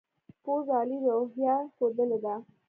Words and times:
پوځ 0.43 0.65
عالي 0.75 0.97
روحیه 1.05 1.55
ښودلې 1.75 2.17
ده. 2.23 2.35